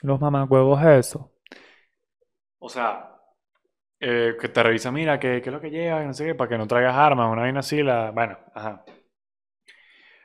Los 0.03 0.21
mamagüevos 0.21 0.83
eso. 0.85 1.31
O 2.59 2.69
sea, 2.69 3.17
eh, 4.01 4.35
que 4.41 4.49
te 4.49 4.63
revisan, 4.63 4.95
mira, 4.95 5.21
¿qué, 5.21 5.37
es 5.37 5.47
lo 5.47 5.61
que 5.61 5.71
llevas? 5.71 6.05
No 6.05 6.15
sé 6.15 6.27
qué, 6.27 6.35
para 6.35 6.51
que 6.51 6.59
no 6.59 6.67
traigas 6.67 6.97
armas, 6.97 7.31
una 7.31 7.43
vaina 7.43 7.61
así, 7.61 7.83
la... 7.85 8.11
Bueno, 8.11 8.39
ajá. 8.55 8.85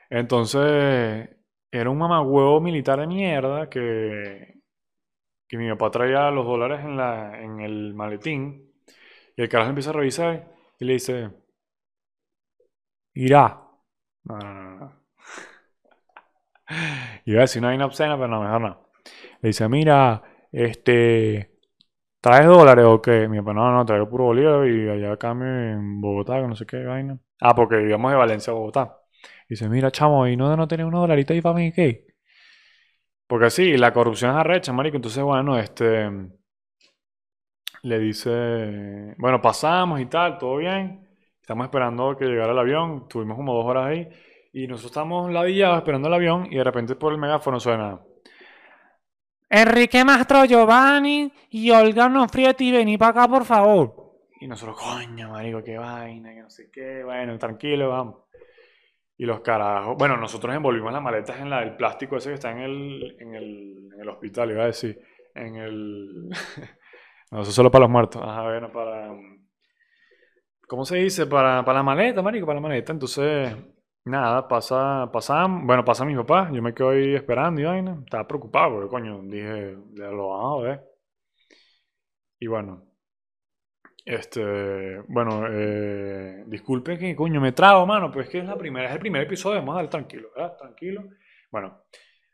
Entonces, 0.09 1.29
era 1.71 1.89
un 1.89 1.97
mamagüevo 1.99 2.59
militar 2.61 2.99
de 2.99 3.07
mierda 3.07 3.69
que, 3.69 4.56
que 5.47 5.57
mi 5.57 5.69
papá 5.69 5.91
traía 5.91 6.31
los 6.31 6.45
dólares 6.45 6.81
en, 6.83 6.97
la, 6.97 7.41
en 7.41 7.59
el 7.61 7.93
maletín 7.93 8.71
y 9.35 9.41
el 9.41 9.49
carajo 9.49 9.69
empieza 9.69 9.91
a 9.91 9.93
revisar 9.93 10.47
y 10.79 10.85
le 10.85 10.93
dice, 10.93 11.31
irá. 13.13 13.61
No, 14.25 14.37
no, 14.39 14.53
no, 14.53 14.75
no. 14.79 15.07
Iba 17.25 17.39
a 17.39 17.41
decir 17.41 17.63
una 17.63 17.85
obscena, 17.85 18.15
pero 18.15 18.27
no, 18.27 18.41
mejor 18.41 18.61
no. 18.61 18.89
Le 19.41 19.49
dice, 19.49 19.67
mira, 19.69 20.23
este, 20.51 21.51
¿traes 22.21 22.47
dólares 22.47 22.85
o 22.87 23.01
qué? 23.01 23.27
Mi 23.29 23.39
papá, 23.39 23.53
no, 23.53 23.71
no, 23.73 23.85
traigo 23.85 24.09
puro 24.09 24.25
bolívar 24.25 24.67
y 24.67 24.89
allá 24.89 25.17
cambio 25.17 25.47
en 25.49 26.01
Bogotá, 26.01 26.41
que 26.41 26.47
no 26.47 26.57
sé 26.57 26.65
qué 26.65 26.83
vaina. 26.85 27.19
Ah, 27.41 27.55
porque 27.55 27.77
vivíamos 27.77 28.11
de 28.11 28.17
Valencia 28.17 28.51
a 28.53 28.55
Bogotá. 28.55 28.97
dice, 29.49 29.69
mira, 29.69 29.91
chamo, 29.91 30.27
¿y 30.27 30.37
no, 30.37 30.55
no 30.57 30.67
tenés 30.69 30.87
unos 30.87 31.01
dolaritos 31.01 31.35
ahí 31.35 31.41
para 31.41 31.55
mí 31.55 31.73
qué? 31.73 32.06
Porque 33.27 33.49
sí, 33.49 33.77
la 33.77 33.93
corrupción 33.93 34.31
es 34.31 34.37
arrecha, 34.37 34.73
marico. 34.73 34.95
Entonces, 34.95 35.23
bueno, 35.23 35.57
este. 35.57 36.09
Le 37.83 37.99
dice. 37.99 39.15
Bueno, 39.17 39.41
pasamos 39.41 39.99
y 39.99 40.05
tal, 40.05 40.37
todo 40.37 40.57
bien. 40.57 41.07
Estamos 41.41 41.65
esperando 41.65 42.15
que 42.17 42.25
llegara 42.25 42.53
el 42.53 42.59
avión. 42.59 43.07
Tuvimos 43.07 43.37
como 43.37 43.53
dos 43.53 43.65
horas 43.65 43.87
ahí. 43.87 44.09
Y 44.53 44.67
nosotros 44.67 44.91
estamos 44.91 45.31
ladillados 45.31 45.77
esperando 45.77 46.07
el 46.07 46.13
avión. 46.13 46.47
Y 46.49 46.55
de 46.55 46.63
repente 46.63 46.95
por 46.95 47.13
el 47.13 47.19
megáfono 47.19 47.59
suena. 47.59 47.99
Enrique 49.49 50.03
Mastro 50.03 50.43
Giovanni 50.43 51.31
y 51.51 51.71
Olga 51.71 52.09
Nofrieti, 52.09 52.69
vení 52.69 52.97
para 52.97 53.11
acá, 53.11 53.27
por 53.29 53.45
favor. 53.45 54.07
Y 54.41 54.47
nosotros, 54.47 54.77
coño, 54.77 55.29
marico, 55.29 55.63
qué 55.63 55.77
vaina, 55.77 56.33
que 56.33 56.41
no 56.41 56.49
sé 56.49 56.69
qué. 56.69 57.03
Bueno, 57.03 57.37
tranquilo, 57.37 57.89
vamos. 57.89 58.26
Y 59.17 59.25
los 59.25 59.41
carajos. 59.41 59.97
Bueno, 59.97 60.15
nosotros 60.17 60.55
envolvimos 60.55 60.93
las 60.93 61.01
maletas 61.01 61.39
en 61.39 61.49
la 61.49 61.61
del 61.61 61.75
plástico 61.75 62.17
ese 62.17 62.29
que 62.29 62.35
está 62.35 62.51
en 62.51 62.59
el, 62.59 63.17
en 63.19 63.33
el, 63.33 63.89
en 63.93 64.01
el 64.01 64.09
hospital, 64.09 64.51
iba 64.51 64.63
a 64.63 64.67
decir. 64.67 65.01
En 65.33 65.55
el. 65.55 66.29
no, 67.31 67.41
eso 67.41 67.49
es 67.49 67.55
solo 67.55 67.71
para 67.71 67.83
los 67.83 67.91
muertos. 67.91 68.21
Ajá, 68.23 68.43
bueno, 68.43 68.71
para. 68.71 69.15
¿Cómo 70.67 70.85
se 70.85 70.97
dice? 70.97 71.25
Para, 71.25 71.63
para 71.65 71.79
la 71.79 71.83
maleta, 71.83 72.21
marico, 72.21 72.45
para 72.45 72.59
la 72.59 72.67
maleta. 72.67 72.91
Entonces, 72.91 73.55
nada, 74.05 74.47
pasa, 74.47 75.09
pasa, 75.11 75.47
bueno, 75.47 75.83
pasa 75.85 76.05
mi 76.05 76.15
papá. 76.15 76.49
Yo 76.51 76.61
me 76.61 76.73
quedo 76.73 76.89
ahí 76.89 77.15
esperando 77.15 77.61
y 77.61 77.63
vaina. 77.65 77.97
Estaba 78.03 78.27
preocupado 78.27 78.73
porque, 78.75 78.89
coño, 78.89 79.21
dije, 79.23 79.77
lo 79.95 80.29
vamos 80.29 80.63
a 80.63 80.67
ver. 80.67 80.97
Y 82.39 82.47
bueno, 82.47 82.86
este, 84.07 85.01
bueno, 85.09 85.45
eh, 85.49 86.45
disculpe 86.47 86.97
que 86.97 87.13
coño 87.13 87.41
me 87.41 87.51
trago, 87.51 87.85
mano, 87.85 88.09
pues 88.09 88.27
es 88.27 88.31
que 88.31 88.39
es 88.39 88.45
la 88.45 88.57
primera, 88.57 88.87
es 88.87 88.93
el 88.93 88.99
primer 88.99 89.23
episodio, 89.23 89.57
vamos 89.57 89.75
a 89.75 89.79
dar 89.79 89.89
tranquilo, 89.89 90.29
¿verdad? 90.33 90.55
Tranquilo. 90.57 91.03
Bueno, 91.51 91.81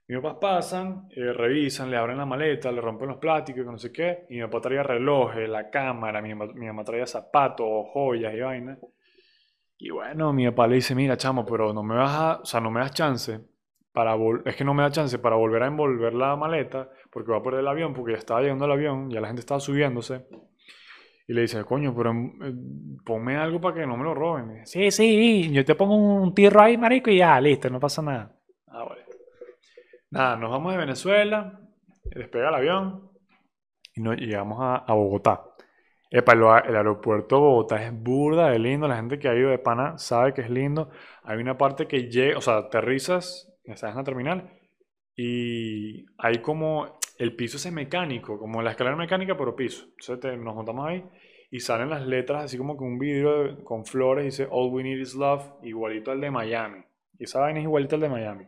mis 0.07 0.19
papás 0.19 0.37
pasan, 0.39 1.07
eh, 1.15 1.33
revisan, 1.33 1.89
le 1.89 1.97
abren 1.97 2.17
la 2.17 2.27
maleta, 2.27 2.71
le 2.71 2.79
rompen 2.79 3.07
los 3.07 3.17
plásticos, 3.17 3.65
no 3.65 3.79
sé 3.79 3.91
qué, 3.91 4.27
y 4.29 4.35
mi 4.35 4.41
papá 4.43 4.61
traía 4.61 4.83
relojes, 4.83 5.49
la 5.49 5.71
cámara, 5.71 6.21
mi, 6.21 6.35
mi 6.35 6.67
mamá 6.67 6.83
traía 6.83 7.07
zapatos, 7.07 7.87
joyas 7.91 8.35
y 8.35 8.39
vainas. 8.39 8.77
Y 9.79 9.89
bueno, 9.89 10.31
mi 10.31 10.45
papá 10.49 10.67
le 10.67 10.75
dice, 10.75 10.93
mira, 10.93 11.17
chamo, 11.17 11.43
pero 11.43 11.73
no 11.73 11.81
me 11.81 11.95
vas 11.95 12.11
a, 12.15 12.41
o 12.41 12.45
sea, 12.45 12.61
no 12.61 12.69
me 12.69 12.81
das 12.81 12.91
chance 12.93 13.39
para 13.91 14.15
es 14.45 14.55
que 14.55 14.63
no 14.63 14.73
me 14.73 14.83
da 14.83 14.91
chance 14.91 15.17
para 15.19 15.35
volver 15.35 15.63
a 15.63 15.67
envolver 15.67 16.13
la 16.13 16.35
maleta 16.35 16.89
porque 17.11 17.31
va 17.31 17.37
a 17.37 17.43
perder 17.43 17.61
el 17.61 17.67
avión 17.67 17.93
porque 17.93 18.13
ya 18.13 18.17
estaba 18.19 18.41
llegando 18.41 18.65
el 18.65 18.71
avión, 18.71 19.09
ya 19.09 19.21
la 19.21 19.27
gente 19.27 19.41
estaba 19.41 19.59
subiéndose. 19.59 20.25
Y 21.25 21.33
le 21.33 21.41
dice, 21.41 21.63
coño, 21.63 21.95
pero 21.95 22.11
eh, 22.11 22.53
ponme 23.05 23.37
algo 23.37 23.61
para 23.61 23.75
que 23.75 23.87
no 23.87 23.95
me 23.95 24.03
lo 24.03 24.13
roben. 24.13 24.65
sí, 24.65 24.91
sí, 24.91 25.51
yo 25.51 25.63
te 25.63 25.75
pongo 25.75 25.95
un 25.95 26.33
tiro 26.33 26.61
ahí, 26.61 26.77
marico, 26.77 27.09
y 27.09 27.17
ya, 27.17 27.39
listo, 27.39 27.69
no 27.69 27.79
pasa 27.79 28.01
nada. 28.01 28.35
Ah, 28.67 28.83
vale. 28.83 29.03
Nada, 30.11 30.35
nos 30.35 30.51
vamos 30.51 30.73
de 30.73 30.77
Venezuela, 30.77 31.59
despega 32.03 32.49
el 32.49 32.55
avión 32.55 33.09
y 33.95 34.01
nos 34.01 34.17
llegamos 34.17 34.57
a, 34.59 34.93
Bogotá. 34.93 35.43
Epa, 36.09 36.33
el, 36.33 36.75
aeropuerto 36.75 37.35
de 37.35 37.41
Bogotá 37.41 37.83
es 37.83 37.93
burda 37.93 38.49
de 38.49 38.59
lindo. 38.59 38.87
La 38.87 38.97
gente 38.97 39.17
que 39.17 39.29
ha 39.29 39.35
ido 39.35 39.49
de 39.49 39.57
pana 39.57 39.97
sabe 39.97 40.33
que 40.33 40.41
es 40.41 40.49
lindo. 40.49 40.91
Hay 41.23 41.39
una 41.39 41.57
parte 41.57 41.87
que 41.87 42.09
llega, 42.09 42.37
o 42.37 42.41
sea, 42.41 42.57
aterrizas, 42.57 43.51
estás 43.63 43.91
en 43.91 43.97
la 43.97 44.03
terminal, 44.03 44.51
y 45.15 46.05
hay 46.17 46.39
como 46.41 46.99
el 47.17 47.35
piso 47.35 47.57
es 47.57 47.71
mecánico, 47.71 48.39
como 48.39 48.61
la 48.61 48.71
escalera 48.71 48.95
mecánica, 48.95 49.37
pero 49.37 49.55
piso. 49.55 49.85
Entonces 49.99 50.39
nos 50.39 50.55
montamos 50.55 50.87
ahí 50.87 51.03
y 51.51 51.59
salen 51.59 51.89
las 51.89 52.05
letras 52.07 52.45
así 52.45 52.57
como 52.57 52.75
con 52.75 52.87
un 52.87 52.99
vidrio 52.99 53.63
con 53.63 53.85
flores, 53.85 54.25
dice 54.25 54.47
All 54.49 54.73
We 54.73 54.83
Need 54.83 54.99
Is 54.99 55.13
Love, 55.13 55.43
igualito 55.61 56.11
al 56.11 56.19
de 56.19 56.31
Miami. 56.31 56.83
Y 57.19 57.25
esa 57.25 57.39
vaina 57.39 57.59
es 57.59 57.65
igualito 57.65 57.95
al 57.95 58.01
de 58.01 58.09
Miami. 58.09 58.47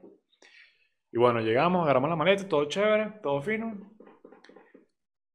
Y 1.12 1.17
bueno, 1.17 1.39
llegamos, 1.41 1.84
agarramos 1.84 2.10
la 2.10 2.15
maleta, 2.15 2.48
todo 2.48 2.65
chévere, 2.65 3.19
todo 3.22 3.41
fino. 3.41 3.95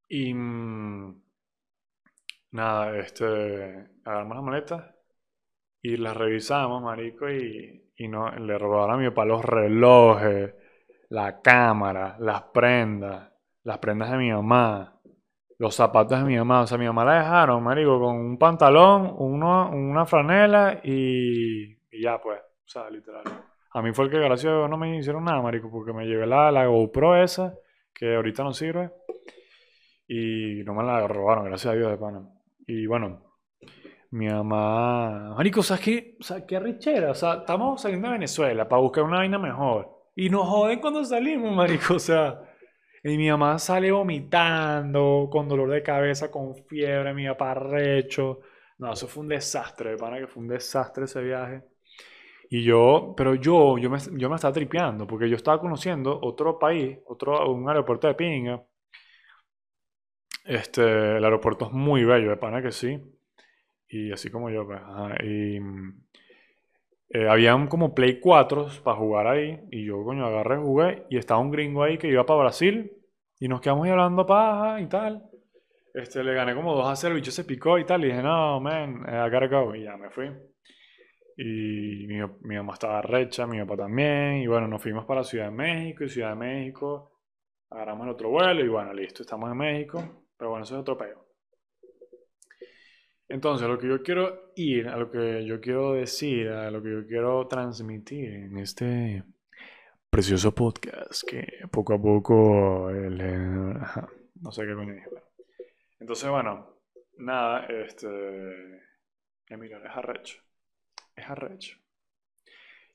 Y 0.08 0.34
mm, 0.34 1.22
nada, 2.50 2.98
este, 2.98 3.24
agarramos 4.04 4.36
la 4.36 4.42
maleta 4.42 4.96
y 5.80 5.96
las 5.96 6.16
revisamos, 6.16 6.82
marico, 6.82 7.30
y, 7.30 7.90
y 7.96 8.08
no, 8.08 8.30
le 8.30 8.58
robaron 8.58 8.96
a 8.96 8.98
mi 8.98 9.08
papá 9.10 9.24
los 9.24 9.44
relojes, 9.44 10.54
la 11.10 11.40
cámara, 11.42 12.16
las 12.20 12.42
prendas, 12.44 13.30
las 13.64 13.78
prendas 13.78 14.10
de 14.10 14.16
mi 14.16 14.32
mamá, 14.32 15.00
los 15.58 15.74
zapatos 15.74 16.18
de 16.18 16.24
mi 16.24 16.36
mamá. 16.36 16.62
O 16.62 16.66
sea, 16.66 16.78
mi 16.78 16.86
mamá 16.86 17.04
la 17.04 17.18
dejaron, 17.18 17.62
marico, 17.62 18.00
con 18.00 18.16
un 18.16 18.38
pantalón, 18.38 19.14
una 19.18 20.06
franela 20.06 20.80
y, 20.82 21.76
ya, 22.00 22.18
pues. 22.20 22.40
O 22.40 22.68
sea, 22.72 22.88
literal. 22.88 23.24
A 23.72 23.82
mí 23.82 23.92
fue 23.92 24.06
el 24.06 24.10
que, 24.10 24.18
gracias 24.18 24.52
a 24.52 24.56
Dios, 24.56 24.70
no 24.70 24.76
me 24.76 24.96
hicieron 24.96 25.24
nada, 25.24 25.42
marico, 25.42 25.70
porque 25.70 25.92
me 25.92 26.06
llevé 26.06 26.26
la, 26.26 26.66
GoPro 26.66 27.22
esa, 27.22 27.54
que 27.92 28.14
ahorita 28.14 28.44
no 28.44 28.52
sirve, 28.52 28.92
y 30.06 30.62
no 30.64 30.74
me 30.74 30.84
la 30.84 31.06
robaron, 31.06 31.44
gracias 31.44 31.72
a 31.72 31.76
Dios, 31.76 31.90
de 31.90 31.96
pana. 31.96 32.28
Y 32.66 32.86
bueno, 32.86 33.36
mi 34.10 34.28
mamá, 34.28 35.34
marico, 35.36 35.62
¿sabes 35.62 35.84
qué? 35.84 36.16
O 36.20 36.22
sea, 36.22 36.46
qué 36.46 36.56
arrechera, 36.56 37.10
o 37.10 37.14
sea, 37.14 37.34
estamos 37.34 37.82
saliendo 37.82 38.08
de 38.08 38.14
Venezuela 38.14 38.68
para 38.68 38.82
buscar 38.82 39.04
una 39.04 39.18
vaina 39.18 39.38
mejor. 39.38 39.99
Y 40.14 40.28
nos 40.30 40.48
joden 40.48 40.80
cuando 40.80 41.04
salimos, 41.04 41.54
marico, 41.54 41.94
o 41.94 41.98
sea. 41.98 42.40
Y 43.02 43.16
mi 43.16 43.30
mamá 43.30 43.58
sale 43.58 43.90
vomitando, 43.92 45.28
con 45.30 45.48
dolor 45.48 45.70
de 45.70 45.82
cabeza, 45.82 46.30
con 46.30 46.54
fiebre, 46.66 47.14
mi 47.14 47.26
papá 47.28 47.54
recho. 47.54 48.40
No, 48.78 48.92
eso 48.92 49.06
fue 49.08 49.22
un 49.22 49.28
desastre, 49.28 49.90
de 49.92 49.96
pana 49.96 50.18
que 50.18 50.26
fue 50.26 50.42
un 50.42 50.48
desastre 50.48 51.04
ese 51.04 51.22
viaje. 51.22 51.62
Y 52.50 52.62
yo, 52.64 53.14
pero 53.16 53.34
yo, 53.36 53.78
yo 53.78 53.90
me, 53.90 53.98
yo 54.18 54.28
me 54.28 54.36
estaba 54.36 54.52
tripeando, 54.54 55.06
porque 55.06 55.28
yo 55.30 55.36
estaba 55.36 55.60
conociendo 55.60 56.18
otro 56.22 56.58
país, 56.58 56.98
otro, 57.06 57.50
un 57.52 57.68
aeropuerto 57.68 58.08
de 58.08 58.14
pinga. 58.14 58.62
Este, 60.44 60.82
el 61.16 61.24
aeropuerto 61.24 61.66
es 61.66 61.72
muy 61.72 62.04
bello, 62.04 62.30
de 62.30 62.36
pana 62.36 62.62
que 62.62 62.72
sí. 62.72 62.98
Y 63.88 64.12
así 64.12 64.30
como 64.30 64.50
yo, 64.50 64.66
pues, 64.66 64.80
ajá, 64.82 65.14
y 65.24 65.58
eh, 67.12 67.28
habían 67.28 67.66
como 67.66 67.92
Play 67.92 68.20
4 68.20 68.68
para 68.84 68.96
jugar 68.96 69.26
ahí. 69.26 69.60
Y 69.70 69.84
yo, 69.84 70.02
coño, 70.04 70.24
agarré, 70.26 70.56
jugué. 70.58 71.06
Y 71.10 71.18
estaba 71.18 71.40
un 71.40 71.50
gringo 71.50 71.82
ahí 71.82 71.98
que 71.98 72.08
iba 72.08 72.24
para 72.24 72.40
Brasil. 72.40 72.92
Y 73.40 73.48
nos 73.48 73.60
quedamos 73.60 73.84
ahí 73.84 73.90
hablando 73.90 74.24
paja 74.24 74.80
y 74.80 74.86
tal. 74.88 75.28
Este, 75.92 76.22
le 76.22 76.34
gané 76.34 76.54
como 76.54 76.74
2 76.74 76.86
a 76.86 76.94
0. 76.94 77.14
El 77.14 77.20
bicho 77.20 77.32
se 77.32 77.44
picó 77.44 77.78
y 77.78 77.84
tal. 77.84 78.04
Y 78.04 78.08
dije, 78.08 78.22
no, 78.22 78.60
man, 78.60 79.04
eh, 79.08 79.26
I 79.26 79.30
gotta 79.30 79.48
go. 79.48 79.74
Y 79.74 79.82
ya 79.82 79.96
me 79.96 80.10
fui. 80.10 80.30
Y 81.36 82.06
mi, 82.06 82.20
mi 82.42 82.56
mamá 82.56 82.74
estaba 82.74 83.02
recha, 83.02 83.44
mi 83.44 83.58
papá 83.58 83.76
también. 83.78 84.36
Y 84.36 84.46
bueno, 84.46 84.68
nos 84.68 84.80
fuimos 84.80 85.04
para 85.04 85.24
Ciudad 85.24 85.46
de 85.46 85.50
México. 85.50 86.04
Y 86.04 86.08
Ciudad 86.08 86.30
de 86.30 86.36
México 86.36 87.18
agarramos 87.70 88.04
el 88.06 88.12
otro 88.12 88.30
vuelo. 88.30 88.64
Y 88.64 88.68
bueno, 88.68 88.92
listo, 88.94 89.24
estamos 89.24 89.50
en 89.50 89.56
México. 89.56 90.26
Pero 90.36 90.50
bueno, 90.50 90.62
eso 90.62 90.76
es 90.76 90.80
otro 90.80 90.96
peo. 90.96 91.29
Entonces, 93.30 93.68
lo 93.68 93.78
que 93.78 93.86
yo 93.86 94.02
quiero 94.02 94.50
ir, 94.56 94.88
a 94.88 94.96
lo 94.96 95.08
que 95.08 95.44
yo 95.46 95.60
quiero 95.60 95.92
decir, 95.92 96.48
a 96.48 96.68
lo 96.68 96.82
que 96.82 96.90
yo 96.90 97.06
quiero 97.06 97.46
transmitir 97.46 98.28
en 98.28 98.58
este 98.58 99.22
precioso 100.10 100.52
podcast 100.52 101.22
que 101.28 101.46
poco 101.70 101.94
a 101.94 102.02
poco 102.02 102.90
el, 102.90 103.20
eh, 103.20 103.74
no 104.40 104.50
sé 104.50 104.66
qué 104.66 104.74
coño 104.74 104.94
dije, 104.94 105.08
Entonces, 106.00 106.28
bueno, 106.28 106.80
nada, 107.18 107.66
este 107.66 108.08
Emilio, 109.48 109.78
es 109.78 109.96
arrecho. 109.96 110.38
Es 111.14 111.30
arrecho. 111.30 111.78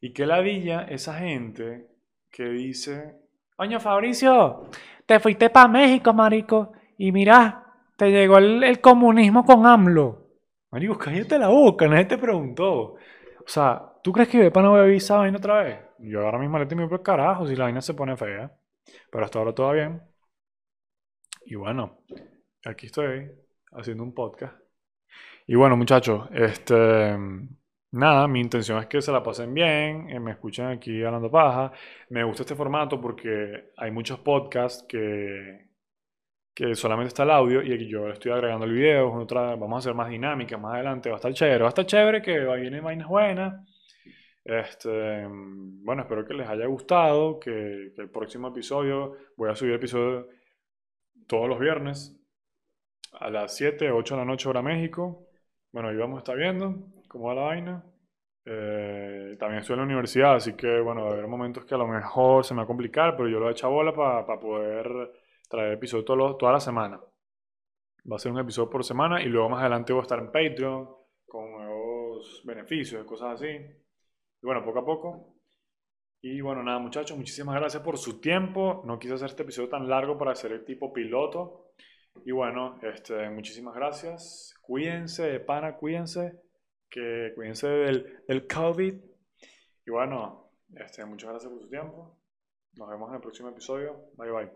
Y 0.02 0.12
qué 0.12 0.26
ladilla 0.26 0.82
esa 0.82 1.18
gente 1.18 1.88
que 2.30 2.44
dice, 2.50 3.16
Oño 3.56 3.80
Fabricio, 3.80 4.70
te 5.06 5.22
fuiste 5.22 5.50
para 5.50 5.70
México, 5.70 6.12
marico, 6.14 6.74
y 6.98 7.14
mira, 7.14 7.74
te 7.96 8.12
llegó 8.12 8.38
el, 8.38 8.66
el 8.66 8.82
comunismo 8.82 9.46
con 9.46 9.66
AMLO. 9.66 10.25
Marico, 10.76 10.98
cállate 10.98 11.40
la 11.40 11.48
boca, 11.48 11.88
nadie 11.88 12.04
te 12.04 12.18
preguntó. 12.18 12.96
O 12.96 13.48
sea, 13.48 13.94
¿tú 14.04 14.12
crees 14.12 14.28
que 14.28 14.40
Bepa 14.40 14.62
no 14.62 14.72
voy 14.72 14.82
a 14.82 14.84
avisar 14.84 14.98
esa 15.06 15.18
vaina 15.20 15.38
otra 15.38 15.64
vez? 15.64 15.80
Yo 16.00 16.20
ahora 16.26 16.38
mismo 16.38 16.60
le 16.60 16.66
tengo 16.66 16.90
por 16.90 17.02
carajo 17.02 17.48
si 17.48 17.56
la 17.56 17.64
vaina 17.64 17.80
se 17.80 17.94
pone 17.94 18.18
fea. 18.18 18.52
Pero 19.10 19.24
hasta 19.24 19.40
ahora 19.40 19.56
todo 19.56 19.72
bien. 19.72 20.02
Y 21.46 21.56
bueno, 21.56 22.00
aquí 22.66 22.88
estoy 22.88 23.32
haciendo 23.72 24.04
un 24.04 24.14
podcast. 24.14 24.54
Y 25.48 25.56
bueno, 25.56 25.78
muchachos, 25.78 26.28
este. 26.34 27.18
Nada, 27.92 28.28
mi 28.28 28.42
intención 28.42 28.78
es 28.80 28.88
que 28.88 29.02
se 29.02 29.14
la 29.14 29.24
pasen 29.24 29.54
bien, 29.54 30.10
eh, 30.10 30.20
me 30.20 30.32
escuchen 30.32 30.66
aquí 30.66 31.02
hablando 31.06 31.32
paja. 31.32 31.72
Me 32.10 32.26
gusta 32.26 32.44
este 32.44 32.56
formato 32.56 33.00
porque 33.00 33.72
hay 33.78 33.92
muchos 33.92 34.20
podcasts 34.20 34.86
que, 34.90 35.70
que 36.56 36.74
solamente 36.74 37.10
está 37.10 37.24
el 37.24 37.32
audio 37.32 37.62
y 37.62 37.88
yo 37.90 38.08
le 38.08 38.14
estoy 38.14 38.32
agregando 38.32 38.66
el 38.66 38.72
video. 38.72 39.12
Otra, 39.14 39.56
vamos 39.58 39.74
a 39.74 39.80
hacer 39.80 39.94
más 39.94 40.10
dinámica 40.10 40.58
más 40.58 40.76
adelante. 40.76 41.10
Va 41.10 41.16
a 41.16 41.18
estar 41.18 41.34
chévere, 41.34 41.60
va 41.60 41.68
a 41.68 41.70
estar 41.70 41.86
chévere 41.86 42.22
que 42.22 42.40
vienen 42.40 42.84
vainas 42.84 43.08
buenas. 43.10 43.68
Este, 44.46 45.28
bueno, 45.28 46.04
espero 46.04 46.26
que 46.26 46.34
les 46.34 46.48
haya 46.48 46.66
gustado, 46.68 47.40
que, 47.40 47.92
que 47.94 48.02
el 48.04 48.10
próximo 48.10 48.48
episodio, 48.48 49.18
voy 49.36 49.50
a 49.50 49.56
subir 49.56 49.74
episodio 49.74 50.30
todos 51.28 51.50
los 51.50 51.60
viernes 51.60 52.16
a 53.20 53.30
las 53.30 53.56
7, 53.58 53.92
8 53.92 54.16
de 54.16 54.22
la 54.22 54.26
noche 54.26 54.48
hora 54.48 54.62
México. 54.62 55.28
Bueno, 55.74 55.90
ahí 55.90 55.98
vamos 55.98 56.18
a 56.18 56.20
estar 56.20 56.38
viendo 56.38 56.76
cómo 57.10 57.28
va 57.28 57.36
la 57.36 57.42
vaina. 57.42 57.84
Eh, 58.46 59.36
también 59.40 59.60
estoy 59.60 59.74
en 59.74 59.80
la 59.80 59.86
universidad, 59.86 60.36
así 60.36 60.54
que 60.54 60.80
bueno, 60.80 61.04
va 61.04 61.10
a 61.10 61.14
haber 61.14 61.28
momentos 61.28 61.66
que 61.66 61.76
a 61.76 61.78
lo 61.78 61.88
mejor 61.88 62.46
se 62.46 62.54
me 62.54 62.60
va 62.60 62.64
a 62.64 62.68
complicar, 62.68 63.18
pero 63.18 63.28
yo 63.28 63.40
lo 63.40 63.50
he 63.50 63.52
hecho 63.52 63.70
bola 63.70 63.94
para 63.94 64.40
poder 64.40 65.25
traer 65.50 65.74
episodios 65.74 66.06
todos 66.06 66.18
los- 66.18 66.38
toda 66.38 66.54
la 66.54 66.60
semana. 66.60 67.00
Va 68.12 68.16
a 68.16 68.20
ser 68.20 68.32
un 68.32 68.40
episodio 68.40 68.70
por 68.70 68.84
semana 68.84 69.22
y 69.22 69.26
luego 69.26 69.50
más 69.50 69.62
adelante 69.62 69.94
voy 69.94 70.02
a 70.02 70.04
estar 70.04 70.20
en 70.20 70.28
Patreon 70.32 70.88
con 71.26 71.52
nuevos 71.52 72.42
beneficios 72.46 73.04
y 73.04 73.08
cosas 73.08 73.34
así. 73.42 73.48
Y 73.48 74.46
bueno, 74.46 74.64
poco 74.64 74.80
a 74.80 74.86
poco. 74.86 75.36
Y 76.22 76.42
bueno, 76.42 76.64
nada, 76.64 76.80
muchachos, 76.80 77.18
muchísimas 77.18 77.56
gracias 77.56 77.82
por 77.84 77.98
su 77.98 78.20
tiempo. 78.20 78.84
No 78.86 78.98
quise 79.00 79.14
hacer 79.16 79.30
este 79.30 79.44
episodio 79.44 79.70
tan 79.70 79.88
largo 79.90 80.18
para 80.18 80.32
hacer 80.32 80.52
el 80.52 80.66
tipo 80.66 80.92
piloto. 80.94 81.72
Y 82.26 82.32
bueno, 82.32 82.80
este, 82.82 83.30
muchísimas 83.30 83.76
gracias. 83.76 84.54
Cuídense, 84.62 85.24
de 85.24 85.40
pana, 85.40 85.76
cuídense. 85.78 86.42
Que 86.90 87.32
cuídense 87.36 87.68
del, 87.68 88.24
del 88.28 88.48
COVID. 88.48 88.94
Y 89.86 89.92
bueno, 89.92 90.52
este, 90.76 91.06
muchas 91.06 91.30
gracias 91.32 91.52
por 91.52 91.62
su 91.62 91.70
tiempo. 91.70 92.18
Nos 92.74 92.90
vemos 92.90 93.10
en 93.10 93.16
el 93.16 93.22
próximo 93.22 93.50
episodio. 93.50 94.10
Bye 94.18 94.32
bye. 94.32 94.52